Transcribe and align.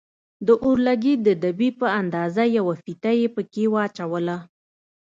د 0.47 0.49
اورلګيت 0.65 1.19
د 1.27 1.29
دبي 1.43 1.69
په 1.79 1.87
اندازه 2.01 2.43
يوه 2.57 2.73
فيته 2.83 3.11
يې 3.19 3.27
پکښې 3.35 3.65
واچوله. 3.73 4.37